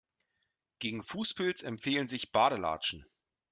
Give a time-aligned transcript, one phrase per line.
[0.79, 3.05] Gegen Fußpilz empfehlen sich Badelatschen.